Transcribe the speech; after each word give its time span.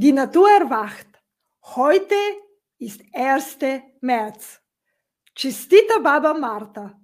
Die 0.00 0.12
Natur 0.12 0.48
erwacht. 0.48 1.08
Heute 1.74 2.14
ist 2.78 3.00
1. 3.12 3.58
März. 4.00 4.60
Chistita 5.34 5.98
Baba 5.98 6.34
Marta. 6.34 7.00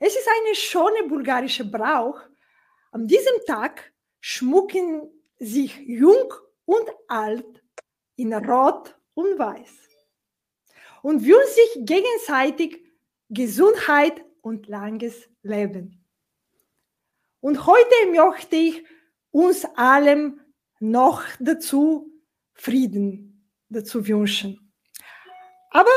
Es 0.00 0.16
ist 0.16 0.26
eine 0.26 0.56
schöne 0.56 1.08
bulgarische 1.08 1.64
Brauch. 1.64 2.20
An 2.90 3.06
diesem 3.06 3.44
Tag 3.46 3.92
schmucken 4.18 5.08
sich 5.38 5.76
jung 5.86 6.34
und 6.64 6.90
alt 7.06 7.62
in 8.16 8.34
Rot 8.34 8.98
und 9.14 9.38
Weiß 9.38 9.88
und 11.02 11.24
wünschen 11.24 11.54
sich 11.54 11.86
gegenseitig 11.86 12.84
Gesundheit 13.28 14.24
und 14.40 14.66
langes 14.66 15.28
Leben. 15.42 16.04
Und 17.38 17.66
heute 17.66 17.94
möchte 18.10 18.56
ich 18.56 18.84
uns 19.30 19.64
allem 19.76 20.40
noch 20.80 21.22
dazu 21.40 22.10
Frieden 22.54 23.28
dazu 23.68 24.06
wünschen. 24.06 24.72
Aber 25.70 25.90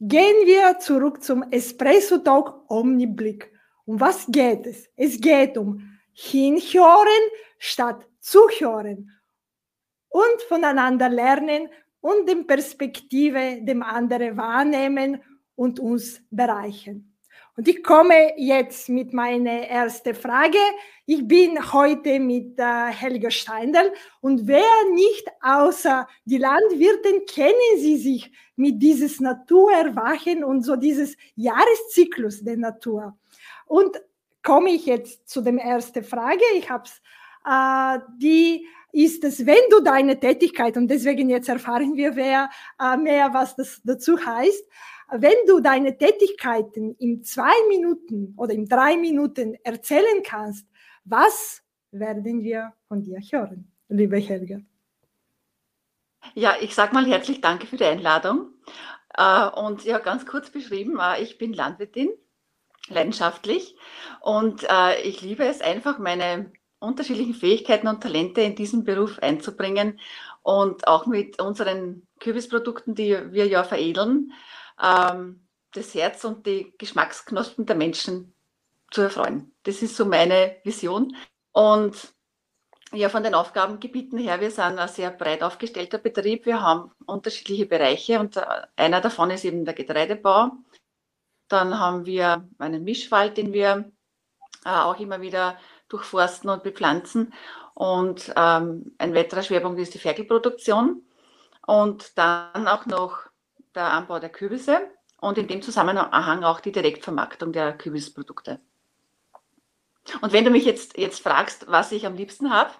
gehen 0.00 0.46
wir 0.46 0.78
zurück 0.78 1.22
zum 1.22 1.42
Espresso 1.50 2.18
Talk 2.18 2.70
Omniblick. 2.70 3.50
Um 3.84 4.00
was 4.00 4.26
geht 4.28 4.66
es? 4.66 4.88
Es 4.96 5.20
geht 5.20 5.56
um 5.56 5.98
hinhören 6.12 7.30
statt 7.58 8.06
zuhören 8.20 9.12
und 10.08 10.42
voneinander 10.48 11.08
lernen 11.08 11.68
und 12.00 12.28
die 12.28 12.42
Perspektive 12.44 13.62
dem 13.62 13.82
anderen 13.82 14.36
wahrnehmen 14.36 15.22
und 15.54 15.80
uns 15.80 16.22
bereichern. 16.30 17.15
Und 17.56 17.68
ich 17.68 17.82
komme 17.82 18.34
jetzt 18.36 18.90
mit 18.90 19.14
meiner 19.14 19.62
ersten 19.62 20.14
Frage. 20.14 20.58
Ich 21.06 21.26
bin 21.26 21.72
heute 21.72 22.20
mit 22.20 22.58
äh, 22.58 22.88
Helga 22.88 23.30
Steindl 23.30 23.94
und 24.20 24.46
wer 24.46 24.68
nicht 24.92 25.26
außer 25.40 26.06
die 26.26 26.36
Landwirten 26.36 27.24
kennen 27.24 27.78
Sie 27.78 27.96
sich 27.96 28.30
mit 28.56 28.82
dieses 28.82 29.20
Naturerwachen 29.20 30.44
und 30.44 30.62
so 30.62 30.76
dieses 30.76 31.16
Jahreszyklus 31.34 32.44
der 32.44 32.58
Natur. 32.58 33.16
Und 33.64 34.02
komme 34.42 34.70
ich 34.70 34.84
jetzt 34.84 35.26
zu 35.26 35.40
der 35.40 35.54
ersten 35.54 36.04
Frage. 36.04 36.42
Ich 36.58 36.68
habe 36.68 36.84
es, 36.84 37.00
äh, 37.46 38.04
die 38.18 38.66
ist 38.92 39.24
es, 39.24 39.46
wenn 39.46 39.70
du 39.70 39.80
deine 39.80 40.20
Tätigkeit, 40.20 40.76
und 40.76 40.88
deswegen 40.88 41.30
jetzt 41.30 41.48
erfahren 41.48 41.96
wir 41.96 42.12
mehr, 42.12 42.50
äh, 42.78 42.98
mehr 42.98 43.32
was 43.32 43.56
das 43.56 43.80
dazu 43.82 44.18
heißt, 44.18 44.64
wenn 45.10 45.46
du 45.46 45.60
deine 45.60 45.96
Tätigkeiten 45.96 46.94
in 46.96 47.22
zwei 47.22 47.54
Minuten 47.68 48.34
oder 48.36 48.52
in 48.52 48.66
drei 48.66 48.96
Minuten 48.96 49.56
erzählen 49.62 50.22
kannst, 50.24 50.66
was 51.04 51.62
werden 51.90 52.42
wir 52.42 52.72
von 52.88 53.02
dir 53.02 53.20
hören, 53.30 53.70
liebe 53.88 54.18
Helga? 54.18 54.60
Ja, 56.34 56.56
ich 56.60 56.74
sage 56.74 56.92
mal 56.92 57.06
herzlich 57.06 57.40
danke 57.40 57.66
für 57.66 57.76
die 57.76 57.84
Einladung. 57.84 58.50
Äh, 59.16 59.48
und 59.48 59.84
ja, 59.84 59.98
ganz 59.98 60.26
kurz 60.26 60.50
beschrieben, 60.50 60.98
äh, 61.00 61.22
ich 61.22 61.38
bin 61.38 61.52
Landwirtin, 61.52 62.10
leidenschaftlich. 62.88 63.76
Und 64.20 64.64
äh, 64.68 65.00
ich 65.02 65.22
liebe 65.22 65.44
es 65.44 65.60
einfach, 65.60 65.98
meine 65.98 66.52
unterschiedlichen 66.78 67.34
Fähigkeiten 67.34 67.88
und 67.88 68.02
Talente 68.02 68.42
in 68.42 68.54
diesen 68.54 68.84
Beruf 68.84 69.18
einzubringen 69.20 70.00
und 70.42 70.86
auch 70.86 71.06
mit 71.06 71.40
unseren 71.40 72.06
Kürbisprodukten, 72.20 72.94
die 72.94 73.32
wir 73.32 73.46
ja 73.46 73.64
veredeln, 73.64 74.32
ähm, 74.82 75.46
das 75.72 75.94
Herz 75.94 76.24
und 76.24 76.46
die 76.46 76.74
Geschmacksknospen 76.78 77.66
der 77.66 77.76
Menschen 77.76 78.34
zu 78.90 79.02
erfreuen. 79.02 79.54
Das 79.64 79.82
ist 79.82 79.96
so 79.96 80.06
meine 80.06 80.56
Vision. 80.64 81.16
Und 81.52 82.14
ja, 82.92 83.08
von 83.08 83.22
den 83.22 83.34
Aufgabengebieten 83.34 84.18
her, 84.18 84.40
wir 84.40 84.50
sind 84.50 84.78
ein 84.78 84.88
sehr 84.88 85.10
breit 85.10 85.42
aufgestellter 85.42 85.98
Betrieb. 85.98 86.46
Wir 86.46 86.62
haben 86.62 86.92
unterschiedliche 87.04 87.66
Bereiche 87.66 88.20
und 88.20 88.36
äh, 88.36 88.44
einer 88.76 89.00
davon 89.00 89.30
ist 89.30 89.44
eben 89.44 89.64
der 89.64 89.74
Getreidebau. 89.74 90.52
Dann 91.48 91.78
haben 91.78 92.06
wir 92.06 92.48
einen 92.58 92.84
Mischwald, 92.84 93.36
den 93.36 93.52
wir 93.52 93.90
äh, 94.64 94.70
auch 94.70 94.98
immer 94.98 95.20
wieder 95.20 95.58
durchforsten 95.88 96.50
und 96.50 96.62
bepflanzen. 96.62 97.32
Und 97.74 98.32
ähm, 98.36 98.94
ein 98.98 99.14
weiterer 99.14 99.42
Schwerpunkt 99.42 99.80
ist 99.80 99.94
die 99.94 99.98
Ferkelproduktion. 99.98 101.02
Und 101.66 102.16
dann 102.16 102.68
auch 102.68 102.86
noch 102.86 103.25
der 103.76 103.92
Anbau 103.92 104.18
der 104.18 104.30
Kürbisse 104.30 104.90
und 105.20 105.38
in 105.38 105.48
dem 105.48 105.62
Zusammenhang 105.62 106.44
auch 106.44 106.60
die 106.60 106.72
Direktvermarktung 106.72 107.52
der 107.52 107.76
Kürbisprodukte. 107.76 108.60
Und 110.20 110.32
wenn 110.32 110.44
du 110.44 110.50
mich 110.50 110.64
jetzt, 110.64 110.96
jetzt 110.96 111.20
fragst, 111.20 111.66
was 111.68 111.92
ich 111.92 112.06
am 112.06 112.14
liebsten 112.14 112.50
habe, 112.52 112.70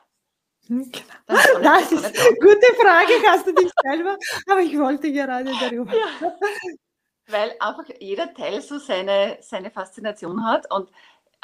hm, 0.67 0.91
Genau. 0.91 1.05
Das 1.63 1.93
ist 1.93 2.05
eine 2.05 2.35
gute 2.39 2.75
Frage, 2.81 3.13
hast 3.29 3.47
du 3.47 3.55
dich 3.55 3.71
selber, 3.83 4.17
aber 4.49 4.61
ich 4.61 4.77
wollte 4.79 5.13
gerade 5.13 5.53
darüber. 5.61 5.93
Ja, 5.95 6.33
weil 7.29 7.55
einfach 7.61 7.85
jeder 8.01 8.33
Teil 8.35 8.61
so 8.63 8.79
seine, 8.79 9.39
seine 9.41 9.71
Faszination 9.71 10.45
hat 10.45 10.71
und 10.73 10.91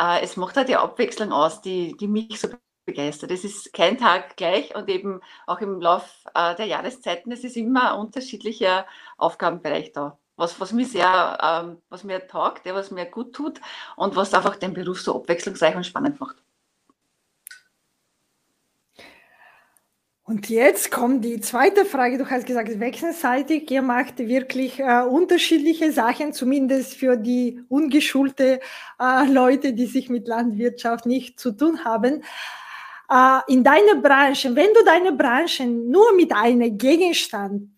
äh, 0.00 0.22
es 0.22 0.36
macht 0.36 0.56
halt 0.56 0.68
die 0.68 0.76
Abwechslung 0.76 1.32
aus, 1.32 1.60
die, 1.60 1.96
die 1.96 2.08
mich 2.08 2.40
so 2.40 2.48
begeistert. 2.92 3.30
Es 3.30 3.44
ist 3.44 3.72
kein 3.72 3.96
Tag 3.96 4.36
gleich 4.36 4.74
und 4.76 4.88
eben 4.88 5.20
auch 5.46 5.60
im 5.60 5.80
Lauf 5.80 6.24
äh, 6.34 6.54
der 6.56 6.66
Jahreszeiten, 6.66 7.32
es 7.32 7.42
ist 7.42 7.56
immer 7.56 7.92
ein 7.94 8.00
unterschiedlicher 8.00 8.86
Aufgabenbereich 9.16 9.92
da. 9.92 10.18
Was, 10.36 10.60
was 10.60 10.72
mir 10.72 10.86
sehr, 10.86 11.38
ähm, 11.42 11.78
was 11.88 12.04
mir 12.04 12.26
taugt, 12.26 12.62
was 12.66 12.90
mir 12.90 13.06
gut 13.06 13.32
tut 13.34 13.60
und 13.96 14.16
was 14.16 14.34
einfach 14.34 14.56
den 14.56 14.74
Beruf 14.74 15.00
so 15.00 15.16
abwechslungsreich 15.16 15.74
und 15.76 15.86
spannend 15.86 16.20
macht. 16.20 16.36
Und 20.24 20.48
jetzt 20.48 20.90
kommt 20.90 21.24
die 21.24 21.40
zweite 21.40 21.84
Frage. 21.84 22.16
Du 22.16 22.30
hast 22.30 22.46
gesagt, 22.46 22.78
wechselseitig, 22.80 23.70
ihr 23.70 23.82
macht 23.82 24.18
wirklich 24.18 24.78
äh, 24.80 25.02
unterschiedliche 25.02 25.92
Sachen, 25.92 26.32
zumindest 26.32 26.94
für 26.94 27.16
die 27.16 27.60
ungeschulte 27.68 28.60
äh, 28.98 29.26
Leute, 29.30 29.74
die 29.74 29.86
sich 29.86 30.08
mit 30.08 30.28
Landwirtschaft 30.28 31.06
nicht 31.06 31.38
zu 31.40 31.52
tun 31.52 31.84
haben 31.84 32.22
in 33.48 33.62
deiner 33.62 33.96
Branche, 33.96 34.54
wenn 34.56 34.72
du 34.72 34.84
deine 34.84 35.12
Branche 35.12 35.66
nur 35.66 36.14
mit 36.14 36.32
einem 36.32 36.78
Gegenstand 36.78 37.68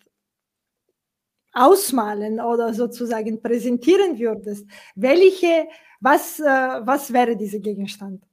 ausmalen 1.55 2.39
oder 2.39 2.73
sozusagen 2.73 3.41
präsentieren 3.41 4.19
würdest, 4.19 4.67
welche, 4.95 5.67
was, 5.99 6.39
äh, 6.39 6.43
was 6.43 7.11
wäre 7.11 7.35
dieser 7.35 7.59
Gegenstand? 7.59 8.23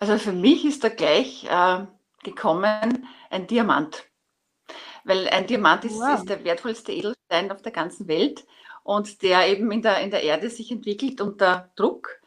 Also 0.00 0.18
für 0.18 0.32
mich 0.32 0.64
ist 0.64 0.82
da 0.82 0.88
gleich 0.88 1.44
äh, 1.44 1.86
gekommen 2.24 3.06
ein 3.30 3.46
Diamant. 3.46 4.04
Weil 5.04 5.28
ein 5.28 5.46
Diamant 5.46 5.84
ist, 5.84 5.98
wow. 5.98 6.18
ist, 6.18 6.28
der 6.28 6.44
wertvollste 6.44 6.92
Edelstein 6.92 7.50
auf 7.50 7.62
der 7.62 7.72
ganzen 7.72 8.08
Welt 8.08 8.44
und 8.84 9.22
der 9.22 9.48
eben 9.48 9.70
in 9.70 9.82
der, 9.82 10.00
in 10.00 10.10
der 10.10 10.22
Erde 10.22 10.50
sich 10.50 10.70
entwickelt 10.70 11.20
unter 11.20 11.70
Druck. 11.76 12.20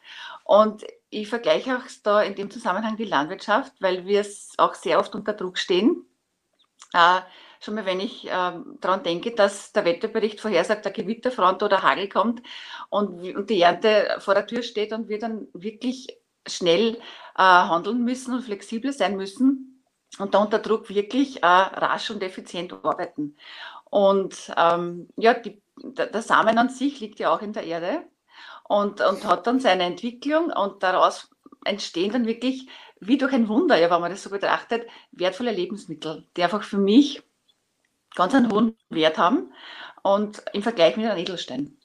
Und 0.44 0.84
ich 1.20 1.28
vergleiche 1.28 1.76
auch 1.76 1.82
da 2.02 2.22
in 2.22 2.34
dem 2.34 2.50
Zusammenhang 2.50 2.96
die 2.96 3.04
Landwirtschaft, 3.04 3.72
weil 3.80 4.06
wir 4.06 4.24
auch 4.58 4.74
sehr 4.74 4.98
oft 4.98 5.14
unter 5.14 5.32
Druck 5.32 5.58
stehen. 5.58 6.04
Äh, 6.92 7.20
schon 7.60 7.74
mal, 7.74 7.86
wenn 7.86 8.00
ich 8.00 8.26
äh, 8.26 8.52
daran 8.80 9.02
denke, 9.02 9.32
dass 9.32 9.72
der 9.72 9.84
Wetterbericht 9.84 10.40
vorhersagt, 10.40 10.84
der 10.84 10.92
Gewitterfront 10.92 11.62
oder 11.62 11.82
Hagel 11.82 12.08
kommt 12.08 12.42
und, 12.90 13.34
und 13.34 13.50
die 13.50 13.62
Ernte 13.62 14.16
vor 14.18 14.34
der 14.34 14.46
Tür 14.46 14.62
steht 14.62 14.92
und 14.92 15.08
wir 15.08 15.18
dann 15.18 15.48
wirklich 15.54 16.18
schnell 16.46 16.96
äh, 17.36 17.42
handeln 17.42 18.04
müssen 18.04 18.34
und 18.34 18.42
flexibel 18.42 18.92
sein 18.92 19.16
müssen 19.16 19.82
und 20.18 20.34
da 20.34 20.38
unter 20.42 20.58
Druck 20.58 20.90
wirklich 20.90 21.42
äh, 21.42 21.46
rasch 21.46 22.10
und 22.10 22.22
effizient 22.22 22.72
arbeiten. 22.84 23.36
Und 23.84 24.52
ähm, 24.56 25.08
ja, 25.16 25.34
die, 25.34 25.62
der 25.76 26.22
Samen 26.22 26.58
an 26.58 26.68
sich 26.68 27.00
liegt 27.00 27.18
ja 27.18 27.34
auch 27.34 27.40
in 27.40 27.52
der 27.52 27.64
Erde 27.64 28.04
und, 28.68 29.00
und 29.00 29.24
hat 29.24 29.46
dann 29.46 29.60
seine 29.60 29.84
Entwicklung 29.84 30.52
und 30.52 30.82
daraus 30.82 31.30
entstehen 31.64 32.12
dann 32.12 32.26
wirklich 32.26 32.68
wie 33.00 33.18
durch 33.18 33.32
ein 33.32 33.48
Wunder, 33.48 33.78
ja, 33.78 33.90
wenn 33.90 34.00
man 34.00 34.10
das 34.10 34.22
so 34.22 34.30
betrachtet, 34.30 34.88
wertvolle 35.12 35.52
Lebensmittel, 35.52 36.26
die 36.36 36.42
einfach 36.42 36.62
für 36.62 36.78
mich 36.78 37.22
ganz 38.14 38.34
einen 38.34 38.50
hohen 38.50 38.76
Wert 38.88 39.18
haben 39.18 39.52
und 40.02 40.42
im 40.52 40.62
Vergleich 40.62 40.96
mit 40.96 41.06
einem 41.06 41.18
Edelstein. 41.18 41.76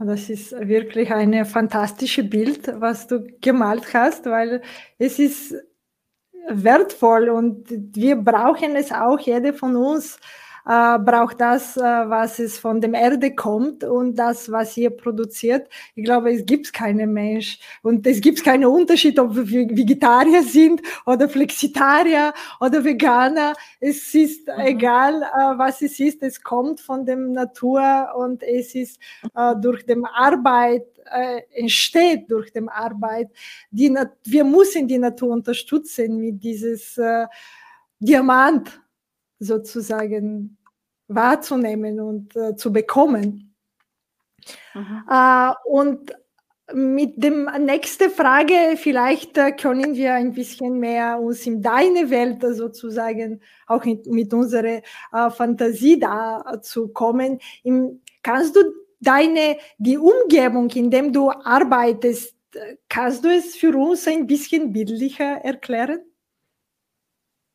Das 0.00 0.30
ist 0.30 0.52
wirklich 0.52 1.10
ein 1.10 1.44
fantastisches 1.44 2.30
Bild, 2.30 2.68
was 2.80 3.08
du 3.08 3.26
gemalt 3.40 3.92
hast, 3.94 4.26
weil 4.26 4.62
es 4.96 5.18
ist 5.18 5.56
wertvoll 6.48 7.28
und 7.30 7.66
wir 7.68 8.16
brauchen 8.16 8.76
es 8.76 8.92
auch, 8.92 9.18
jeder 9.18 9.52
von 9.54 9.74
uns, 9.74 10.20
äh, 10.68 10.98
braucht 10.98 11.40
das, 11.40 11.78
äh, 11.78 11.80
was 11.80 12.38
es 12.38 12.58
von 12.58 12.80
dem 12.80 12.92
Erde 12.92 13.34
kommt 13.34 13.84
und 13.84 14.16
das, 14.16 14.52
was 14.52 14.76
ihr 14.76 14.90
produziert. 14.90 15.66
Ich 15.94 16.04
glaube, 16.04 16.30
es 16.30 16.44
gibt 16.44 16.74
keinen 16.74 17.14
Mensch 17.14 17.58
und 17.82 18.06
es 18.06 18.20
gibt 18.20 18.44
keinen 18.44 18.66
Unterschied, 18.66 19.18
ob 19.18 19.34
wir 19.34 19.66
Vegetarier 19.70 20.42
sind 20.42 20.82
oder 21.06 21.26
Flexitarier 21.26 22.34
oder 22.60 22.84
Veganer. 22.84 23.54
Es 23.80 24.14
ist 24.14 24.46
mhm. 24.46 24.52
egal, 24.58 25.22
äh, 25.22 25.58
was 25.58 25.80
es 25.80 25.98
ist. 25.98 26.22
Es 26.22 26.42
kommt 26.42 26.80
von 26.80 27.06
der 27.06 27.16
Natur 27.16 28.12
und 28.14 28.42
es 28.42 28.74
ist 28.74 29.00
äh, 29.34 29.54
durch 29.56 29.86
die 29.86 29.96
Arbeit 30.14 30.86
äh, 31.10 31.40
entsteht 31.54 32.30
durch 32.30 32.52
die 32.52 32.68
Arbeit. 32.68 33.30
Die, 33.70 33.94
wir 34.24 34.44
müssen 34.44 34.86
die 34.86 34.98
Natur 34.98 35.30
unterstützen 35.30 36.18
mit 36.18 36.42
dieses 36.42 36.98
äh, 36.98 37.26
Diamant 37.98 38.78
sozusagen 39.38 40.57
wahrzunehmen 41.08 42.00
und 42.00 42.36
äh, 42.36 42.56
zu 42.56 42.72
bekommen. 42.72 43.54
Mhm. 44.74 45.04
Äh, 45.10 45.52
und 45.64 46.12
mit 46.74 47.22
dem 47.22 47.48
nächste 47.60 48.10
Frage, 48.10 48.76
vielleicht 48.76 49.38
äh, 49.38 49.52
können 49.52 49.94
wir 49.94 50.14
ein 50.14 50.32
bisschen 50.32 50.78
mehr 50.78 51.18
uns 51.18 51.46
in 51.46 51.62
deine 51.62 52.10
Welt 52.10 52.42
sozusagen 52.42 53.40
auch 53.66 53.84
in, 53.84 54.02
mit 54.06 54.34
unserer 54.34 54.82
äh, 55.12 55.30
Fantasie 55.30 55.98
da 55.98 56.60
zu 56.60 56.88
kommen. 56.88 57.38
Im, 57.62 58.02
kannst 58.22 58.54
du 58.54 58.60
deine 59.00 59.56
die 59.78 59.96
Umgebung, 59.96 60.68
in 60.70 60.90
dem 60.90 61.12
du 61.12 61.30
arbeitest, 61.30 62.34
kannst 62.88 63.24
du 63.24 63.28
es 63.28 63.56
für 63.56 63.76
uns 63.76 64.06
ein 64.06 64.26
bisschen 64.26 64.72
bildlicher 64.72 65.44
erklären? 65.44 66.00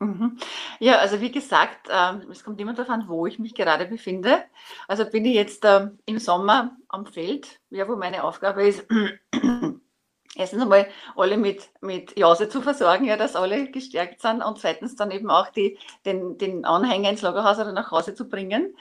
Mhm. 0.04 0.38
Ja, 0.80 0.98
also 0.98 1.22
wie 1.22 1.32
gesagt, 1.32 1.88
äh, 1.90 2.16
es 2.30 2.44
kommt 2.44 2.60
immer 2.60 2.74
darauf 2.74 2.90
an, 2.90 3.08
wo 3.08 3.26
ich 3.26 3.40
mich 3.40 3.56
gerade 3.56 3.86
befinde. 3.86 4.44
Also 4.88 5.06
bin 5.06 5.26
ich 5.26 5.36
jetzt 5.36 5.64
äh, 5.66 5.88
im 6.06 6.20
Sommer 6.20 6.76
am 6.90 7.06
Feld, 7.06 7.60
ja, 7.70 7.88
wo 7.88 7.96
meine 7.96 8.24
Aufgabe 8.24 8.68
ist, 8.68 8.86
erstens 10.36 10.62
einmal 10.62 10.88
alle 11.16 11.38
mit, 11.38 11.70
mit 11.82 12.18
Jause 12.18 12.50
zu 12.50 12.62
versorgen, 12.62 13.06
ja, 13.06 13.16
dass 13.16 13.36
alle 13.36 13.72
gestärkt 13.72 14.22
sind 14.22 14.42
und 14.42 14.60
zweitens 14.60 14.96
dann 14.96 15.12
eben 15.12 15.30
auch 15.30 15.50
die, 15.50 15.78
den, 16.06 16.38
den 16.38 16.66
Anhänger 16.66 17.10
ins 17.12 17.22
Lagerhaus 17.22 17.60
oder 17.60 17.72
nach 17.72 17.92
Hause 17.92 18.14
zu 18.14 18.28
bringen. 18.28 18.76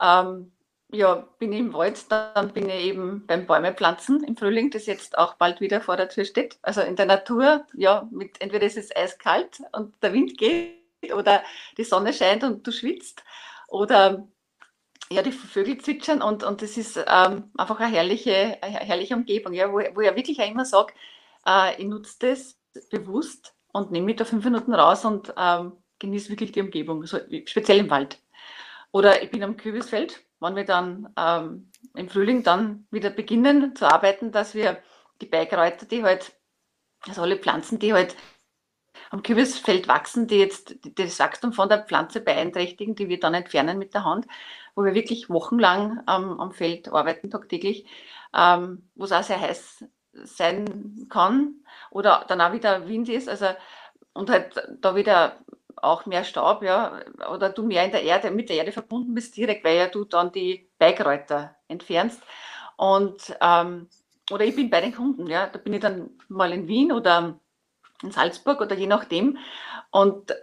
Ähm, 0.00 0.52
ja, 0.92 1.26
bin 1.38 1.52
ich 1.52 1.60
im 1.60 1.72
Wald, 1.72 2.10
dann 2.10 2.52
bin 2.52 2.68
ich 2.68 2.84
eben 2.84 3.26
beim 3.26 3.46
Bäume 3.46 3.72
pflanzen 3.72 4.24
im 4.24 4.36
Frühling, 4.36 4.70
das 4.70 4.86
jetzt 4.86 5.16
auch 5.18 5.34
bald 5.34 5.60
wieder 5.60 5.80
vor 5.80 5.96
der 5.96 6.08
Tür 6.08 6.24
steht. 6.24 6.58
Also 6.62 6.80
in 6.80 6.96
der 6.96 7.06
Natur, 7.06 7.66
ja, 7.74 8.08
mit 8.10 8.40
entweder 8.40 8.66
ist 8.66 8.76
es 8.76 8.94
eiskalt 8.94 9.60
und 9.72 9.94
der 10.02 10.12
Wind 10.12 10.36
geht 10.38 10.76
oder 11.14 11.42
die 11.76 11.84
Sonne 11.84 12.12
scheint 12.12 12.44
und 12.44 12.66
du 12.66 12.72
schwitzt 12.72 13.22
oder 13.68 14.26
ja, 15.12 15.22
die 15.22 15.32
Vögel 15.32 15.78
zwitschern 15.78 16.22
und, 16.22 16.44
und 16.44 16.62
das 16.62 16.76
ist 16.76 16.96
ähm, 16.96 17.50
einfach 17.56 17.80
eine 17.80 17.92
herrliche, 17.94 18.58
eine 18.62 18.78
herrliche 18.78 19.16
Umgebung, 19.16 19.52
ja, 19.52 19.70
wo, 19.72 19.78
wo 19.94 20.00
ich 20.00 20.16
wirklich 20.16 20.40
auch 20.40 20.48
immer 20.48 20.64
sage, 20.64 20.92
äh, 21.46 21.80
ich 21.80 21.86
nutze 21.86 22.16
das 22.20 22.58
bewusst 22.90 23.54
und 23.72 23.90
nehme 23.90 24.06
mich 24.06 24.16
da 24.16 24.24
fünf 24.24 24.44
Minuten 24.44 24.74
raus 24.74 25.04
und 25.04 25.32
ähm, 25.36 25.72
genieße 25.98 26.30
wirklich 26.30 26.52
die 26.52 26.60
Umgebung, 26.60 27.04
so, 27.06 27.18
speziell 27.46 27.78
im 27.78 27.90
Wald. 27.90 28.18
Oder 28.92 29.22
ich 29.22 29.30
bin 29.30 29.42
am 29.42 29.56
Kürbisfeld 29.56 30.20
wenn 30.40 30.56
wir 30.56 30.64
dann 30.64 31.12
ähm, 31.16 31.70
im 31.94 32.08
Frühling 32.08 32.42
dann 32.42 32.86
wieder 32.90 33.10
beginnen 33.10 33.74
zu 33.76 33.90
arbeiten, 33.90 34.32
dass 34.32 34.54
wir 34.54 34.82
die 35.20 35.26
Beikräuter, 35.26 35.86
die 35.86 36.02
halt, 36.02 36.32
also 37.06 37.22
alle 37.22 37.36
Pflanzen, 37.36 37.78
die 37.78 37.92
halt 37.92 38.16
am 39.10 39.22
Kürbisfeld 39.22 39.88
wachsen, 39.88 40.26
die 40.26 40.38
jetzt 40.38 40.76
das 40.96 41.18
Wachstum 41.18 41.52
von 41.52 41.68
der 41.68 41.84
Pflanze 41.84 42.20
beeinträchtigen, 42.20 42.94
die 42.94 43.08
wir 43.08 43.18
dann 43.18 43.34
entfernen 43.34 43.78
mit 43.78 43.94
der 43.94 44.04
Hand, 44.04 44.26
wo 44.74 44.84
wir 44.84 44.94
wirklich 44.94 45.28
wochenlang 45.28 46.00
ähm, 46.08 46.40
am 46.40 46.52
Feld 46.52 46.88
arbeiten, 46.88 47.30
tagtäglich, 47.30 47.86
ähm, 48.34 48.88
wo 48.94 49.04
es 49.04 49.12
auch 49.12 49.22
sehr 49.22 49.40
heiß 49.40 49.84
sein 50.12 51.06
kann 51.08 51.54
oder 51.90 52.24
dann 52.28 52.40
auch 52.40 52.52
wieder 52.52 52.88
Wind 52.88 53.08
ist, 53.08 53.28
also 53.28 53.46
und 54.12 54.28
halt 54.28 54.54
da 54.80 54.94
wieder 54.96 55.38
auch 55.82 56.06
mehr 56.06 56.24
Staub, 56.24 56.62
ja, 56.62 57.00
oder 57.30 57.50
du 57.50 57.62
mehr 57.64 57.84
in 57.84 57.92
der 57.92 58.02
Erde, 58.02 58.30
mit 58.30 58.48
der 58.48 58.56
Erde 58.56 58.72
verbunden 58.72 59.14
bist 59.14 59.36
direkt, 59.36 59.64
weil 59.64 59.76
ja 59.76 59.88
du 59.88 60.04
dann 60.04 60.32
die 60.32 60.70
Beikräuter 60.78 61.56
entfernst. 61.68 62.22
Und 62.76 63.36
ähm, 63.40 63.88
oder 64.30 64.44
ich 64.44 64.56
bin 64.56 64.70
bei 64.70 64.80
den 64.80 64.94
Kunden, 64.94 65.26
ja, 65.26 65.48
da 65.48 65.58
bin 65.58 65.74
ich 65.74 65.80
dann 65.80 66.10
mal 66.28 66.52
in 66.52 66.68
Wien 66.68 66.92
oder 66.92 67.40
in 68.02 68.12
Salzburg 68.12 68.60
oder 68.60 68.76
je 68.76 68.86
nachdem. 68.86 69.38
Und 69.90 70.34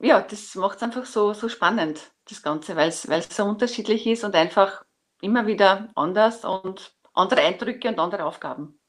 ja, 0.00 0.20
das 0.22 0.54
macht 0.54 0.78
es 0.78 0.82
einfach 0.82 1.06
so, 1.06 1.34
so 1.34 1.48
spannend, 1.48 2.12
das 2.28 2.42
Ganze, 2.42 2.76
weil 2.76 2.88
es 2.88 3.02
so 3.36 3.44
unterschiedlich 3.44 4.06
ist 4.06 4.24
und 4.24 4.34
einfach 4.34 4.84
immer 5.20 5.46
wieder 5.46 5.90
anders 5.94 6.44
und 6.44 6.94
andere 7.14 7.42
Eindrücke 7.42 7.88
und 7.88 7.98
andere 7.98 8.24
Aufgaben. 8.24 8.79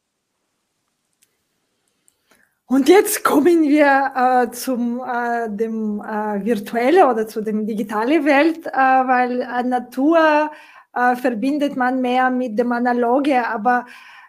Und 2.71 2.87
jetzt 2.87 3.25
kommen 3.25 3.63
wir 3.63 4.13
äh, 4.15 4.51
zum 4.51 5.01
äh, 5.01 5.49
dem 5.49 5.99
äh, 5.99 6.45
virtuelle 6.45 7.05
oder 7.09 7.27
zu 7.27 7.41
dem 7.41 7.67
digitale 7.67 8.23
Welt, 8.23 8.65
äh, 8.65 8.71
weil 8.71 9.41
äh, 9.41 9.63
Natur 9.63 10.49
äh, 10.93 11.17
verbindet 11.17 11.75
man 11.75 11.99
mehr 11.99 12.29
mit 12.29 12.57
dem 12.57 12.71
Analoge, 12.71 13.45
aber 13.45 13.85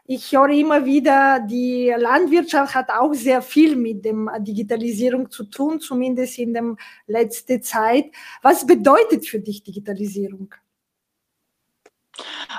ich 0.06 0.32
höre 0.32 0.48
immer 0.48 0.84
wieder, 0.84 1.38
die 1.48 1.94
Landwirtschaft 1.96 2.74
hat 2.74 2.90
auch 2.90 3.14
sehr 3.14 3.42
viel 3.42 3.76
mit 3.76 4.04
dem 4.04 4.28
Digitalisierung 4.40 5.30
zu 5.30 5.44
tun, 5.44 5.78
zumindest 5.78 6.36
in 6.40 6.52
der 6.52 6.74
letzten 7.06 7.62
Zeit. 7.62 8.06
Was 8.42 8.66
bedeutet 8.66 9.24
für 9.24 9.38
dich 9.38 9.62
Digitalisierung? 9.62 10.52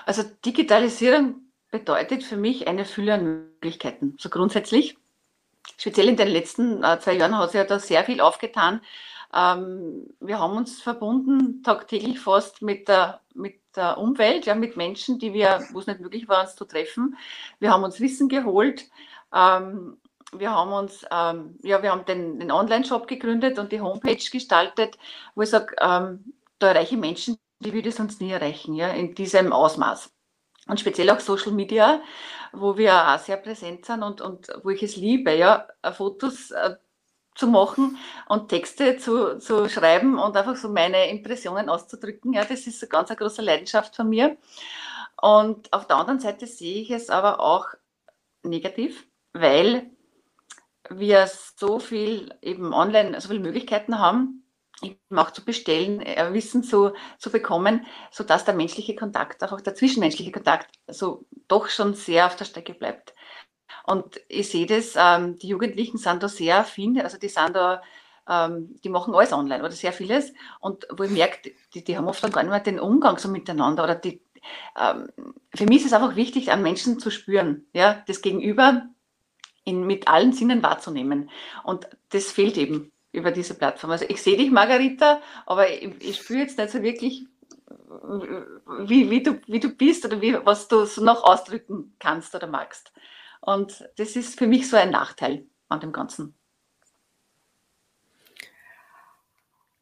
Also 0.05 0.23
Digitalisierung 0.45 1.41
bedeutet 1.71 2.23
für 2.23 2.37
mich 2.37 2.69
eine 2.69 2.85
Fülle 2.85 3.15
an 3.15 3.23
Möglichkeiten. 3.25 4.15
So 4.17 4.29
grundsätzlich 4.29 4.97
speziell 5.77 6.09
in 6.09 6.17
den 6.17 6.27
letzten 6.27 6.83
äh, 6.83 6.99
zwei 6.99 7.13
Jahren 7.13 7.37
hat 7.37 7.51
sich 7.51 7.57
ja 7.57 7.65
da 7.65 7.79
sehr 7.79 8.03
viel 8.03 8.21
aufgetan. 8.21 8.81
Ähm, 9.33 10.07
wir 10.19 10.39
haben 10.39 10.57
uns 10.57 10.81
verbunden 10.81 11.63
tagtäglich 11.63 12.19
fast 12.19 12.61
mit 12.61 12.87
der, 12.87 13.21
mit 13.33 13.59
der 13.75 13.97
Umwelt, 13.97 14.45
ja, 14.45 14.55
mit 14.55 14.77
Menschen, 14.77 15.17
die 15.17 15.33
wir, 15.33 15.65
wo 15.71 15.79
es 15.79 15.87
nicht 15.87 15.99
möglich 15.99 16.27
war, 16.27 16.41
uns 16.41 16.55
zu 16.55 16.65
treffen. 16.65 17.17
Wir 17.59 17.71
haben 17.71 17.83
uns 17.83 17.99
Wissen 17.99 18.29
geholt. 18.29 18.89
Ähm, 19.33 19.97
wir 20.31 20.51
haben 20.51 20.71
uns, 20.71 21.05
ähm, 21.11 21.59
ja, 21.63 21.81
wir 21.81 21.91
haben 21.91 22.05
den, 22.05 22.39
den 22.39 22.51
Online-Shop 22.51 23.07
gegründet 23.07 23.59
und 23.59 23.71
die 23.71 23.81
Homepage 23.81 24.17
gestaltet, 24.31 24.97
wo 25.35 25.41
ich 25.43 25.49
sage, 25.49 25.75
ähm, 25.79 26.33
da 26.59 26.69
erreiche 26.69 26.95
ich 26.95 27.01
Menschen, 27.01 27.37
die 27.59 27.73
würde 27.73 27.91
sonst 27.91 28.21
nie 28.21 28.31
erreichen, 28.31 28.73
ja, 28.73 28.89
in 28.89 29.15
diesem 29.15 29.53
Ausmaß 29.53 30.11
und 30.67 30.79
speziell 30.79 31.09
auch 31.09 31.19
Social 31.19 31.51
Media, 31.51 32.01
wo 32.53 32.77
wir 32.77 32.93
auch 32.93 33.19
sehr 33.19 33.37
präsent 33.37 33.85
sind 33.85 34.03
und, 34.03 34.21
und 34.21 34.47
wo 34.63 34.69
ich 34.69 34.83
es 34.83 34.95
liebe, 34.95 35.35
ja, 35.35 35.67
Fotos 35.91 36.51
äh, 36.51 36.75
zu 37.35 37.47
machen 37.47 37.97
und 38.27 38.49
Texte 38.49 38.97
zu, 38.97 39.39
zu 39.39 39.67
schreiben 39.67 40.19
und 40.19 40.37
einfach 40.37 40.55
so 40.55 40.69
meine 40.69 41.09
Impressionen 41.09 41.67
auszudrücken. 41.69 42.33
Ja, 42.33 42.45
das 42.45 42.67
ist 42.67 42.83
eine 42.83 42.89
ganz 42.89 43.09
eine 43.09 43.17
große 43.17 43.41
Leidenschaft 43.41 43.95
von 43.95 44.09
mir. 44.09 44.37
Und 45.21 45.71
auf 45.73 45.87
der 45.87 45.97
anderen 45.97 46.19
Seite 46.19 46.47
sehe 46.47 46.81
ich 46.81 46.91
es 46.91 47.09
aber 47.09 47.39
auch 47.39 47.67
negativ, 48.43 49.07
weil 49.33 49.89
wir 50.89 51.27
so 51.55 51.79
viel 51.79 52.35
eben 52.41 52.73
online, 52.73 53.19
so 53.19 53.29
viele 53.29 53.39
Möglichkeiten 53.39 53.99
haben, 53.99 54.42
eben 54.83 55.17
auch 55.17 55.31
zu 55.31 55.43
bestellen, 55.43 56.01
äh, 56.01 56.33
Wissen 56.33 56.63
zu, 56.63 56.93
zu 57.17 57.31
bekommen, 57.31 57.85
sodass 58.11 58.45
der 58.45 58.53
menschliche 58.53 58.95
Kontakt, 58.95 59.43
auch 59.43 59.61
der 59.61 59.75
zwischenmenschliche 59.75 60.31
Kontakt, 60.31 60.69
so 60.87 61.25
doch 61.47 61.69
schon 61.69 61.93
sehr 61.93 62.25
auf 62.25 62.35
der 62.35 62.45
Strecke 62.45 62.73
bleibt. 62.73 63.13
Und 63.85 64.21
ich 64.29 64.49
sehe 64.49 64.65
das, 64.65 64.93
ähm, 64.95 65.37
die 65.37 65.47
Jugendlichen 65.47 65.97
sind 65.97 66.23
da 66.23 66.29
sehr 66.29 66.59
affin, 66.59 67.01
also 67.01 67.17
die 67.17 67.27
sind 67.27 67.55
da, 67.55 67.81
ähm, 68.29 68.75
die 68.83 68.89
machen 68.89 69.13
alles 69.13 69.33
online 69.33 69.63
oder 69.63 69.71
sehr 69.71 69.91
vieles. 69.91 70.33
Und 70.59 70.87
wo 70.95 71.03
ich 71.03 71.11
merke, 71.11 71.51
die, 71.73 71.83
die 71.83 71.97
haben 71.97 72.07
oft 72.07 72.23
dann 72.23 72.31
gar 72.31 72.43
nicht 72.43 72.51
mehr 72.51 72.59
den 72.61 72.79
Umgang 72.79 73.17
so 73.17 73.27
miteinander 73.27 73.83
oder 73.83 73.95
die, 73.95 74.21
ähm, 74.79 75.09
für 75.53 75.65
mich 75.65 75.79
ist 75.79 75.87
es 75.87 75.93
einfach 75.93 76.15
wichtig, 76.15 76.51
an 76.51 76.63
Menschen 76.63 76.99
zu 76.99 77.09
spüren, 77.11 77.65
ja, 77.73 78.03
das 78.07 78.21
Gegenüber 78.21 78.83
in, 79.65 79.85
mit 79.85 80.07
allen 80.07 80.33
Sinnen 80.33 80.63
wahrzunehmen. 80.63 81.29
Und 81.63 81.87
das 82.09 82.31
fehlt 82.31 82.57
eben 82.57 82.92
über 83.13 83.31
diese 83.31 83.53
Plattform. 83.53 83.91
Also 83.91 84.05
ich 84.09 84.21
sehe 84.21 84.35
dich, 84.35 84.51
Margarita, 84.51 85.21
aber 85.45 85.71
ich, 85.71 85.93
ich 85.99 86.17
spüre 86.17 86.39
jetzt 86.39 86.57
nicht 86.57 86.71
so 86.71 86.81
wirklich, 86.81 87.25
wie, 88.85 89.09
wie, 89.09 89.23
du, 89.23 89.39
wie 89.47 89.59
du 89.59 89.69
bist 89.69 90.03
oder 90.03 90.19
wie, 90.19 90.35
was 90.43 90.67
du 90.67 90.85
so 90.85 91.03
noch 91.03 91.23
ausdrücken 91.23 91.95
kannst 91.99 92.35
oder 92.35 92.47
magst. 92.47 92.91
Und 93.39 93.87
das 93.97 94.15
ist 94.15 94.37
für 94.37 94.47
mich 94.47 94.69
so 94.69 94.75
ein 94.77 94.89
Nachteil 94.89 95.45
an 95.69 95.79
dem 95.79 95.91
Ganzen. 95.91 96.35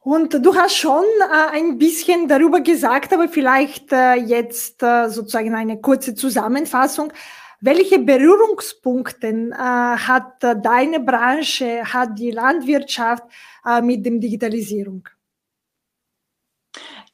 Und 0.03 0.33
du 0.43 0.55
hast 0.55 0.75
schon 0.75 1.05
äh, 1.21 1.55
ein 1.55 1.77
bisschen 1.77 2.27
darüber 2.27 2.61
gesagt, 2.61 3.13
aber 3.13 3.29
vielleicht 3.29 3.91
äh, 3.91 4.15
jetzt 4.15 4.81
äh, 4.81 5.09
sozusagen 5.09 5.53
eine 5.53 5.79
kurze 5.79 6.15
Zusammenfassung. 6.15 7.13
Welche 7.63 7.99
Berührungspunkte 7.99 9.27
äh, 9.27 9.55
hat 9.55 10.41
deine 10.41 10.99
Branche, 10.99 11.83
hat 11.85 12.17
die 12.17 12.31
Landwirtschaft 12.31 13.23
äh, 13.63 13.83
mit 13.83 14.03
der 14.03 14.13
Digitalisierung? 14.13 15.07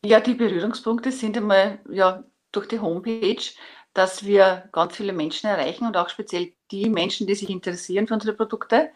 Ja, 0.05 0.21
die 0.21 0.35
Berührungspunkte 0.35 1.11
sind 1.11 1.35
einmal 1.35 1.79
ja, 1.89 2.23
durch 2.53 2.69
die 2.69 2.79
Homepage, 2.79 3.43
dass 3.93 4.25
wir 4.25 4.69
ganz 4.71 4.95
viele 4.95 5.11
Menschen 5.11 5.47
erreichen 5.47 5.85
und 5.85 5.97
auch 5.97 6.07
speziell 6.07 6.53
die 6.71 6.89
Menschen, 6.89 7.27
die 7.27 7.35
sich 7.35 7.49
interessieren 7.49 8.07
für 8.07 8.13
unsere 8.13 8.33
Produkte. 8.33 8.91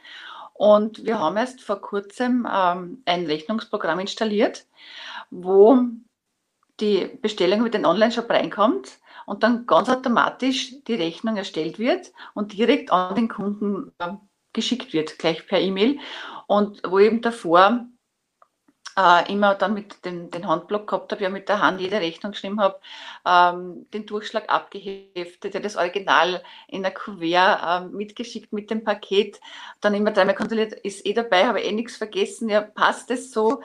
Und 0.54 1.06
wir 1.06 1.20
haben 1.20 1.36
erst 1.36 1.62
vor 1.62 1.82
kurzem 1.82 2.48
ähm, 2.50 3.02
ein 3.04 3.26
Rechnungsprogramm 3.26 4.00
installiert, 4.00 4.68
wo 5.30 5.80
die 6.80 7.10
Bestellung 7.22 7.60
über 7.60 7.70
den 7.70 7.86
Online-Shop 7.86 8.30
reinkommt 8.30 9.01
und 9.32 9.44
dann 9.44 9.66
ganz 9.66 9.88
automatisch 9.88 10.84
die 10.84 10.96
Rechnung 10.96 11.38
erstellt 11.38 11.80
wird 11.80 12.12
und 12.34 12.52
direkt 12.52 12.92
an 12.92 13.16
den 13.16 13.30
Kunden 13.30 13.94
äh, 14.00 14.10
geschickt 14.52 14.92
wird, 14.92 15.18
gleich 15.20 15.48
per 15.48 15.62
E-Mail. 15.62 16.00
Und 16.48 16.82
wo 16.86 17.00
eben 17.00 17.22
davor 17.22 17.86
äh, 18.98 19.32
immer 19.32 19.56
dann 19.56 19.74
mit 19.74 20.04
dem 20.04 20.30
den 20.32 20.46
Handblock 20.46 20.86
gehabt 20.86 21.14
habe, 21.14 21.24
ja 21.24 21.30
mit 21.30 21.48
der 21.48 21.62
Hand 21.62 21.80
jede 21.80 22.02
Rechnung 22.02 22.34
geschrieben 22.34 22.60
habe, 22.60 22.82
ähm, 23.26 23.90
den 23.94 24.06
Durchschlag 24.06 24.50
abgeheftet, 24.50 25.54
ja, 25.54 25.62
das 25.62 25.78
Original 25.78 26.44
in 26.68 26.82
der 26.82 26.94
Kuvert 26.94 27.62
äh, 27.64 27.88
mitgeschickt 27.88 28.52
mit 28.52 28.70
dem 28.70 28.84
Paket, 28.84 29.40
dann 29.80 29.94
immer 29.94 30.12
dreimal 30.12 30.36
kontrolliert, 30.36 30.74
ist 30.74 31.06
eh 31.06 31.14
dabei, 31.14 31.46
habe 31.48 31.62
eh 31.62 31.72
nichts 31.72 31.96
vergessen, 31.96 32.50
ja, 32.50 32.60
passt 32.60 33.10
es 33.12 33.32
so? 33.32 33.62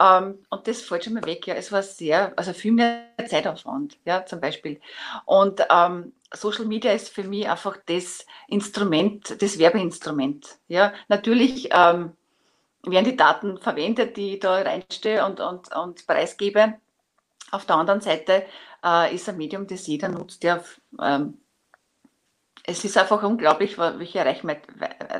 Ähm, 0.00 0.44
und 0.50 0.66
das 0.66 0.82
fällt 0.82 1.04
schon 1.04 1.14
mal 1.14 1.24
weg, 1.24 1.46
ja. 1.46 1.54
Es 1.54 1.72
war 1.72 1.82
sehr, 1.82 2.32
also 2.36 2.52
viel 2.52 2.72
mehr 2.72 3.06
Zeitaufwand, 3.26 3.98
ja, 4.04 4.24
zum 4.26 4.40
Beispiel. 4.40 4.80
Und 5.24 5.60
ähm, 5.70 6.12
Social 6.32 6.66
Media 6.66 6.92
ist 6.92 7.08
für 7.10 7.24
mich 7.24 7.48
einfach 7.48 7.76
das 7.86 8.26
Instrument, 8.48 9.40
das 9.40 9.58
Werbeinstrument. 9.58 10.58
Ja, 10.68 10.92
natürlich 11.08 11.68
ähm, 11.72 12.12
werden 12.82 13.04
die 13.04 13.16
Daten 13.16 13.58
verwendet, 13.58 14.16
die 14.16 14.34
ich 14.34 14.40
da 14.40 14.54
reinstehe 14.54 15.24
und, 15.24 15.40
und, 15.40 15.74
und 15.74 16.06
preisgebe. 16.06 16.74
Auf 17.50 17.66
der 17.66 17.76
anderen 17.76 18.00
Seite 18.00 18.44
äh, 18.84 19.14
ist 19.14 19.28
ein 19.28 19.36
Medium, 19.36 19.66
das 19.66 19.86
jeder 19.86 20.08
nutzt, 20.08 20.42
der 20.42 20.64
ähm, 21.00 21.38
es 22.66 22.84
ist 22.84 22.96
einfach 22.96 23.22
unglaublich, 23.22 23.78
welche 23.78 24.24
Reichweite, 24.24 24.62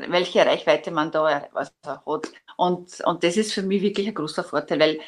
welche 0.07 0.45
Reichweite 0.45 0.91
man 0.91 1.11
da 1.11 1.47
also 1.53 1.71
hat. 1.85 2.27
Und, 2.57 3.01
und 3.01 3.23
das 3.23 3.37
ist 3.37 3.53
für 3.53 3.61
mich 3.61 3.81
wirklich 3.81 4.07
ein 4.07 4.15
großer 4.15 4.43
Vorteil, 4.43 4.79
weil 4.79 4.99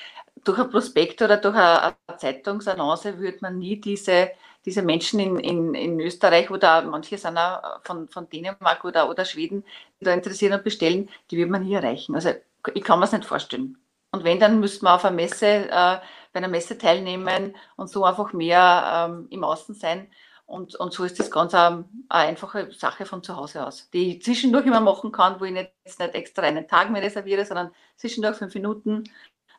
durch 0.44 0.60
ein 0.60 0.70
Prospekt 0.70 1.22
oder 1.22 1.38
durch 1.38 1.56
eine, 1.56 1.96
Zeitungsannonce 2.18 3.18
würde 3.18 3.40
man 3.42 3.58
nie 3.58 3.82
diese, 3.82 4.32
diese 4.66 4.82
Menschen 4.84 5.20
in, 5.20 5.40
in, 5.40 5.74
in 5.74 6.00
Österreich 6.00 6.52
oder 6.52 6.84
manche 6.84 7.18
sind 7.18 7.38
auch 7.38 7.82
von, 7.84 8.08
von 8.08 8.30
Dänemark 8.30 8.86
oder, 8.86 9.10
oder 9.10 9.26
Schweden, 9.26 9.64
die 10.00 10.06
da 10.06 10.14
interessieren 10.14 10.54
und 10.54 10.64
bestellen, 10.64 11.10
die 11.32 11.38
würde 11.38 11.52
man 11.52 11.64
nie 11.64 11.74
erreichen. 11.74 12.16
Also 12.16 12.32
ich 12.74 12.84
kann 12.84 13.00
mir 13.00 13.06
es 13.06 13.12
nicht 13.12 13.26
vorstellen. 13.26 13.78
Und 14.12 14.24
wenn, 14.24 14.40
dann 14.40 14.60
müsste 14.60 14.86
man 14.86 14.96
auf 14.96 15.06
einer 15.06 15.16
Messe, 15.16 15.46
äh, 15.46 15.70
bei 15.70 16.02
einer 16.34 16.48
Messe 16.48 16.78
teilnehmen 16.78 17.56
und 17.76 17.90
so 17.90 18.06
einfach 18.06 18.32
mehr 18.34 19.10
ähm, 19.10 19.28
im 19.32 19.44
Außen 19.44 19.76
sein. 19.76 20.08
Und, 20.48 20.76
und 20.76 20.94
so 20.94 21.04
ist 21.04 21.20
das 21.20 21.30
ganz 21.30 21.54
eine, 21.54 21.84
eine, 22.08 22.30
einfache 22.30 22.72
Sache 22.72 23.06
von 23.06 23.22
zu 23.22 23.36
Hause 23.36 23.68
aus, 23.68 23.90
die 23.92 24.16
ich 24.16 24.24
zwischendurch 24.24 24.66
immer 24.66 24.80
machen 24.80 25.12
kann, 25.12 25.42
wo 25.42 25.44
ich 25.44 25.54
jetzt 25.54 26.00
nicht 26.00 26.16
extra 26.16 26.44
einen 26.44 26.70
Tag 26.70 26.90
mehr 26.90 27.02
reserviere, 27.02 27.46
sondern 27.46 27.72
zwischendurch 27.98 28.38
fünf 28.38 28.56
Minuten 28.56 29.04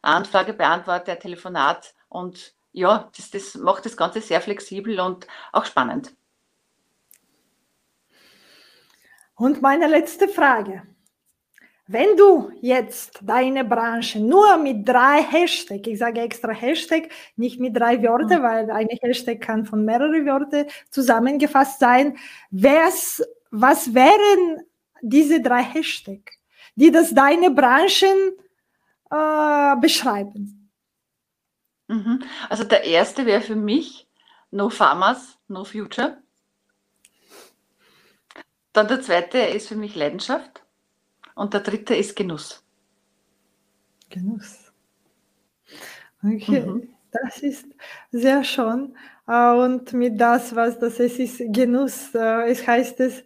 eine 0.01 0.17
Anfrage 0.17 0.55
beantworte, 0.55 1.13
ein 1.13 1.21
Telefonat. 1.21 1.95
Und 2.09 2.55
ja, 2.73 3.11
das, 3.15 3.31
das 3.31 3.55
macht 3.55 3.85
das 3.85 3.99
Ganze 3.99 4.23
sehr 4.23 4.41
flexibel 4.41 4.99
und 4.99 5.27
auch 5.53 5.67
spannend. 5.67 6.15
Und 9.35 9.61
meine 9.61 9.89
letzte 9.89 10.27
Frage. 10.27 10.83
Wenn 11.91 12.19
du 12.19 12.53
jetzt 12.61 13.19
deine 13.23 13.65
Branche 13.65 14.21
nur 14.21 14.59
mit 14.59 14.87
drei 14.87 15.23
Hashtag, 15.23 15.87
ich 15.87 15.99
sage 15.99 16.21
extra 16.21 16.53
Hashtag, 16.53 17.09
nicht 17.37 17.59
mit 17.61 17.75
drei 17.75 18.03
Wörter, 18.03 18.41
mhm. 18.41 18.43
weil 18.43 18.71
eine 18.71 18.91
Hashtag 19.01 19.41
kann 19.41 19.65
von 19.65 19.87
mehreren 19.87 20.27
Wörtern 20.27 20.67
zusammengefasst 20.91 21.81
sein, 21.81 22.19
was 22.51 23.25
wären 23.51 24.63
diese 25.01 25.41
drei 25.41 25.63
Hashtag, 25.63 26.33
die 26.75 26.91
das 26.91 27.15
deine 27.15 27.51
Branchen 27.51 28.33
äh, 29.11 29.77
beschreiben? 29.81 30.71
Mhm. 31.87 32.23
Also 32.51 32.65
der 32.65 32.85
erste 32.85 33.25
wäre 33.25 33.41
für 33.41 33.57
mich 33.57 34.07
No 34.51 34.69
Farmers, 34.69 35.39
No 35.49 35.65
Future. 35.65 36.19
Dann 38.75 38.89
der 38.89 39.01
zweite 39.01 39.39
ist 39.39 39.69
für 39.69 39.77
mich 39.77 39.95
Leidenschaft. 39.95 40.63
Und 41.39 41.55
der 41.55 41.61
dritte 41.61 41.95
ist 41.95 42.17
Genuss. 42.17 42.65
Genuss. 44.11 44.73
Okay, 46.21 46.63
mhm. 46.67 46.89
das 47.13 47.39
ist 47.39 47.65
sehr 48.11 48.43
schön. 48.43 48.97
Äh, 49.29 49.53
und 49.53 49.93
mit 49.93 50.21
das, 50.21 50.57
was 50.57 50.81
das 50.81 50.99
ist, 50.99 51.21
ist 51.21 51.41
Genuss. 51.53 52.13
Äh, 52.13 52.51
es 52.51 52.67
heißt 52.67 52.99
es, 52.99 53.23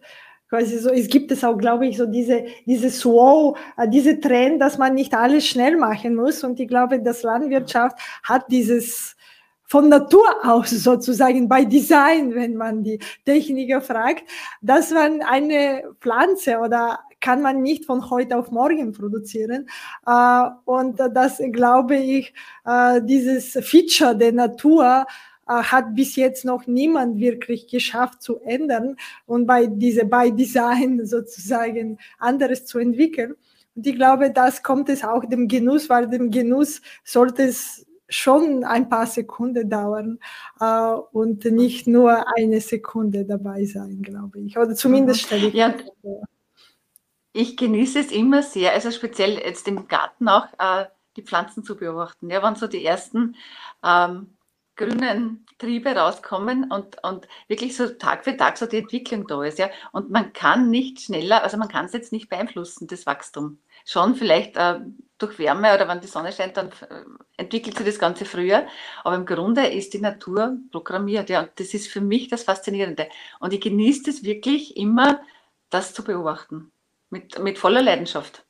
quasi 0.47 0.77
so, 0.77 0.91
es 0.91 1.07
gibt 1.07 1.31
es 1.31 1.43
auch, 1.43 1.57
glaube 1.57 1.87
ich, 1.87 1.97
so 1.97 2.05
diese, 2.05 2.45
dieses 2.67 3.03
Wow, 3.03 3.57
äh, 3.77 3.89
diese 3.89 4.19
Trend, 4.19 4.61
dass 4.61 4.77
man 4.77 4.93
nicht 4.93 5.15
alles 5.15 5.47
schnell 5.47 5.75
machen 5.75 6.13
muss. 6.13 6.43
Und 6.43 6.59
ich 6.59 6.67
glaube, 6.67 7.01
dass 7.01 7.23
Landwirtschaft 7.23 7.97
hat 8.21 8.45
dieses, 8.51 9.15
von 9.63 9.89
Natur 9.89 10.27
aus 10.43 10.69
sozusagen 10.69 11.49
bei 11.49 11.65
Design, 11.65 12.35
wenn 12.35 12.55
man 12.55 12.83
die 12.83 12.99
Techniker 13.25 13.81
fragt, 13.81 14.23
dass 14.61 14.91
man 14.91 15.23
eine 15.23 15.95
Pflanze 15.99 16.59
oder 16.59 16.99
kann 17.23 17.41
man 17.41 17.61
nicht 17.61 17.85
von 17.85 18.09
heute 18.09 18.37
auf 18.37 18.51
morgen 18.51 18.91
produzieren. 18.91 19.67
Äh, 20.05 20.49
und 20.65 20.99
das 20.99 21.41
glaube 21.51 21.95
ich, 21.95 22.33
äh, 22.65 23.01
dieses 23.01 23.53
Feature 23.65 24.15
der 24.15 24.33
Natur 24.33 25.05
äh, 25.47 25.53
hat 25.53 25.95
bis 25.95 26.15
jetzt 26.17 26.43
noch 26.43 26.67
niemand 26.67 27.17
wirklich 27.19 27.67
geschafft 27.67 28.21
zu 28.21 28.39
ändern 28.41 28.97
und 29.25 29.47
bei 29.47 29.67
diese 29.67 30.05
bei 30.05 30.29
Design 30.31 31.05
sozusagen 31.05 31.97
anderes 32.19 32.65
zu 32.65 32.77
entwickeln. 32.79 33.35
Und 33.75 33.87
ich 33.87 33.95
glaube, 33.95 34.29
das 34.29 34.61
kommt 34.61 34.89
es 34.89 35.03
auch 35.03 35.25
dem 35.25 35.47
Genuss, 35.47 35.89
weil 35.89 36.07
dem 36.09 36.29
Genuss 36.29 36.81
sollte 37.03 37.43
es 37.43 37.85
schon 38.09 38.63
ein 38.65 38.89
paar 38.89 39.07
Sekunden 39.07 39.69
dauern 39.69 40.19
äh, 40.59 40.93
und 41.13 41.45
nicht 41.45 41.87
nur 41.87 42.25
eine 42.37 42.59
Sekunde 42.59 43.25
dabei 43.25 43.63
sein, 43.65 44.01
glaube 44.01 44.41
ich. 44.41 44.57
Oder 44.57 44.75
zumindest 44.75 45.21
mhm. 45.21 45.25
stelle 45.25 45.47
ich 45.47 45.53
ja. 45.53 45.73
vor. 46.01 46.23
Ich 47.33 47.57
genieße 47.57 47.99
es 47.99 48.11
immer 48.11 48.43
sehr, 48.43 48.73
also 48.73 48.91
speziell 48.91 49.39
jetzt 49.39 49.67
im 49.67 49.87
Garten 49.87 50.29
auch, 50.29 50.47
äh, 50.59 50.85
die 51.15 51.23
Pflanzen 51.23 51.63
zu 51.63 51.75
beobachten. 51.75 52.29
Ja, 52.29 52.43
wenn 52.43 52.55
so 52.55 52.67
die 52.67 52.85
ersten 52.85 53.35
ähm, 53.83 54.37
grünen 54.75 55.45
Triebe 55.57 55.95
rauskommen 55.95 56.71
und, 56.71 57.03
und 57.03 57.27
wirklich 57.47 57.75
so 57.75 57.87
Tag 57.89 58.23
für 58.23 58.37
Tag 58.37 58.57
so 58.57 58.67
die 58.67 58.77
Entwicklung 58.77 59.27
da 59.27 59.43
ist. 59.43 59.59
Ja. 59.59 59.69
Und 59.91 60.11
man 60.11 60.33
kann 60.33 60.69
nicht 60.69 61.01
schneller, 61.01 61.43
also 61.43 61.57
man 61.57 61.69
kann 61.69 61.85
es 61.85 61.93
jetzt 61.93 62.11
nicht 62.11 62.29
beeinflussen, 62.29 62.87
das 62.87 63.05
Wachstum. 63.07 63.59
Schon 63.85 64.15
vielleicht 64.15 64.55
äh, 64.57 64.81
durch 65.17 65.39
Wärme 65.39 65.73
oder 65.73 65.87
wenn 65.87 66.01
die 66.01 66.07
Sonne 66.07 66.31
scheint, 66.31 66.57
dann 66.57 66.69
äh, 66.89 67.03
entwickelt 67.37 67.77
sich 67.77 67.85
das 67.85 67.99
Ganze 67.99 68.25
früher. 68.25 68.67
Aber 69.03 69.15
im 69.15 69.25
Grunde 69.25 69.67
ist 69.67 69.93
die 69.93 70.01
Natur 70.01 70.57
programmiert. 70.71 71.29
Ja. 71.29 71.41
Und 71.41 71.51
das 71.55 71.73
ist 71.73 71.87
für 71.87 72.01
mich 72.01 72.27
das 72.27 72.43
Faszinierende. 72.43 73.09
Und 73.39 73.53
ich 73.53 73.61
genieße 73.61 74.09
es 74.09 74.23
wirklich 74.23 74.77
immer, 74.77 75.21
das 75.69 75.93
zu 75.93 76.03
beobachten 76.03 76.72
mit, 77.13 77.39
mit 77.39 77.57
voller 77.59 77.81
Leidenschaft. 77.81 78.43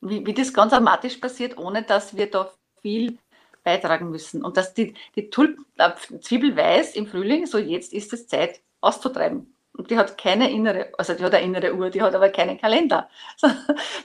Wie, 0.00 0.24
wie 0.24 0.32
das 0.32 0.54
ganz 0.54 0.72
automatisch 0.72 1.16
passiert, 1.16 1.58
ohne 1.58 1.82
dass 1.82 2.16
wir 2.16 2.30
da 2.30 2.50
viel 2.80 3.18
beitragen 3.64 4.10
müssen. 4.10 4.42
Und 4.42 4.56
dass 4.56 4.72
die, 4.72 4.94
die 5.16 5.28
Tulp, 5.28 5.58
äh, 5.76 5.90
Zwiebel 6.20 6.56
weiß 6.56 6.94
im 6.94 7.06
Frühling, 7.06 7.46
so 7.46 7.58
jetzt 7.58 7.92
ist 7.92 8.12
es 8.12 8.26
Zeit 8.26 8.60
auszutreiben. 8.80 9.54
Und 9.74 9.90
die 9.90 9.98
hat 9.98 10.16
keine 10.16 10.50
innere, 10.50 10.92
also 10.96 11.12
die 11.14 11.24
hat 11.24 11.34
eine 11.34 11.44
innere 11.44 11.74
Uhr, 11.74 11.90
die 11.90 12.00
hat 12.00 12.14
aber 12.14 12.30
keinen 12.30 12.58
Kalender. 12.58 13.08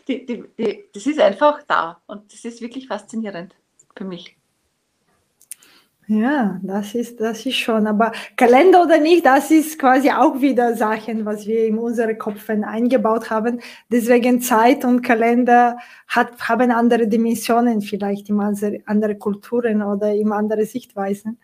Die, 0.07 0.25
die, 0.25 0.43
die, 0.57 0.85
das 0.93 1.07
ist 1.07 1.19
einfach 1.19 1.63
da 1.63 1.99
und 2.05 2.31
das 2.31 2.45
ist 2.45 2.61
wirklich 2.61 2.87
faszinierend 2.87 3.55
für 3.97 4.03
mich. 4.03 4.37
Ja, 6.07 6.59
das 6.61 6.93
ist, 6.93 7.19
das 7.19 7.45
ist 7.45 7.55
schon. 7.55 7.87
Aber 7.87 8.11
Kalender 8.37 8.83
oder 8.83 8.99
nicht, 8.99 9.25
das 9.25 9.49
ist 9.49 9.79
quasi 9.79 10.11
auch 10.11 10.39
wieder 10.39 10.75
Sachen, 10.75 11.25
was 11.25 11.47
wir 11.47 11.65
in 11.65 11.79
unsere 11.79 12.15
Köpfe 12.15 12.53
eingebaut 12.63 13.31
haben. 13.31 13.59
Deswegen 13.89 14.39
Zeit 14.39 14.85
und 14.85 15.01
Kalender 15.01 15.77
hat, 16.07 16.39
haben 16.47 16.69
andere 16.69 17.07
Dimensionen 17.07 17.81
vielleicht 17.81 18.29
in 18.29 18.39
andere 18.85 19.15
Kulturen 19.15 19.81
oder 19.81 20.13
in 20.13 20.31
andere 20.31 20.65
Sichtweisen. 20.65 21.39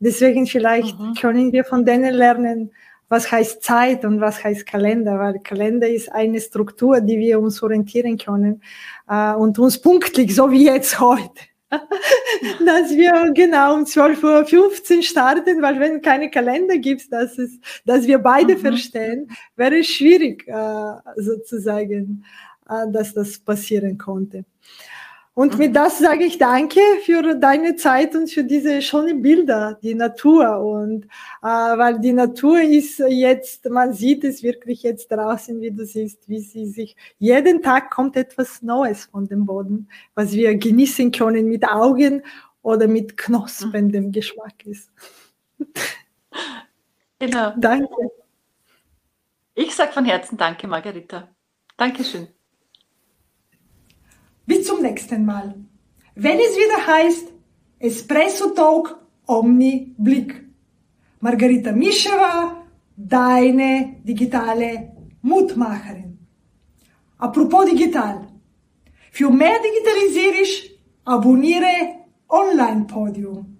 Deswegen 0.00 0.46
vielleicht 0.46 0.98
mhm. 0.98 1.14
können 1.14 1.52
wir 1.52 1.64
von 1.64 1.84
denen 1.84 2.14
lernen, 2.14 2.70
was 3.10 3.30
heißt 3.30 3.62
Zeit 3.62 4.04
und 4.04 4.20
was 4.20 4.42
heißt 4.42 4.66
Kalender, 4.66 5.18
weil 5.18 5.40
Kalender 5.40 5.88
ist 5.88 6.10
eine 6.12 6.40
Struktur, 6.40 7.00
die 7.00 7.18
wir 7.18 7.40
uns 7.40 7.62
orientieren 7.62 8.16
können 8.16 8.62
äh, 9.08 9.32
und 9.34 9.58
uns 9.58 9.80
punktlich, 9.80 10.34
so 10.34 10.50
wie 10.50 10.64
jetzt 10.66 10.98
heute 11.00 11.47
dass 11.70 12.90
wir 12.90 13.32
genau 13.34 13.74
um 13.74 13.84
12.15 13.84 14.96
Uhr 14.96 15.02
starten, 15.02 15.60
weil 15.60 15.78
wenn 15.80 16.00
keine 16.00 16.30
Kalender 16.30 16.78
gibt, 16.78 17.12
dass, 17.12 17.36
es, 17.38 17.58
dass 17.84 18.06
wir 18.06 18.18
beide 18.18 18.54
mhm. 18.54 18.60
verstehen, 18.60 19.30
wäre 19.56 19.80
es 19.80 19.88
schwierig 19.88 20.46
äh, 20.48 20.92
sozusagen, 21.16 22.24
äh, 22.68 22.90
dass 22.90 23.12
das 23.12 23.38
passieren 23.38 23.98
konnte. 23.98 24.44
Und 25.38 25.56
mit 25.56 25.76
das 25.76 26.00
sage 26.00 26.24
ich 26.24 26.36
danke 26.36 26.80
für 27.04 27.36
deine 27.36 27.76
Zeit 27.76 28.16
und 28.16 28.28
für 28.28 28.42
diese 28.42 28.82
schönen 28.82 29.22
Bilder, 29.22 29.78
die 29.80 29.94
Natur. 29.94 30.58
Und 30.58 31.04
äh, 31.04 31.46
weil 31.46 32.00
die 32.00 32.12
Natur 32.12 32.60
ist 32.60 32.98
jetzt, 32.98 33.64
man 33.70 33.92
sieht 33.92 34.24
es 34.24 34.42
wirklich 34.42 34.82
jetzt 34.82 35.12
draußen, 35.12 35.60
wie 35.60 35.70
du 35.70 35.86
siehst, 35.86 36.28
wie 36.28 36.40
sie 36.40 36.66
sich, 36.66 36.96
jeden 37.20 37.62
Tag 37.62 37.92
kommt 37.92 38.16
etwas 38.16 38.62
Neues 38.62 39.04
von 39.04 39.28
dem 39.28 39.46
Boden, 39.46 39.88
was 40.16 40.32
wir 40.32 40.56
genießen 40.56 41.12
können 41.12 41.46
mit 41.46 41.68
Augen 41.68 42.24
oder 42.62 42.88
mit 42.88 43.16
knospendem 43.16 44.10
Geschmack 44.10 44.66
ist. 44.66 44.90
Genau. 47.20 47.52
Danke. 47.56 48.10
Ich 49.54 49.72
sage 49.72 49.92
von 49.92 50.04
Herzen 50.04 50.36
Danke, 50.36 50.66
Margarita. 50.66 51.28
Dankeschön. 51.76 52.26
Zum 54.68 54.82
nächsten 54.82 55.24
Mal. 55.24 55.54
Wenn 56.14 56.38
es 56.38 56.54
wieder 56.54 56.86
heißt 56.86 57.32
Espresso 57.78 58.50
Talk 58.50 59.00
Omni 59.26 59.94
Blick. 59.96 60.44
Margarita 61.20 61.72
Mischewa, 61.72 62.66
deine 62.94 63.96
digitale 64.04 64.92
Mutmacherin. 65.22 66.18
Apropos 67.16 67.64
digital. 67.70 68.28
Für 69.10 69.30
mehr 69.30 69.58
Digitalisierisch 69.66 70.70
abonniere 71.06 71.74
Online 72.28 72.84
Podium. 72.84 73.57